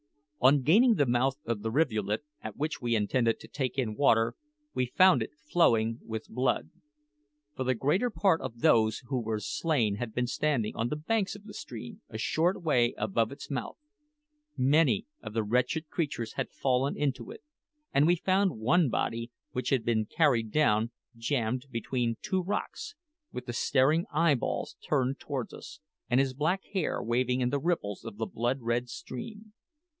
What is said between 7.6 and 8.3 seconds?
the greater